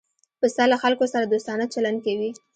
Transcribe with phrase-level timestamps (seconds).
[0.39, 2.29] پسه له خلکو سره دوستانه چلند کوي.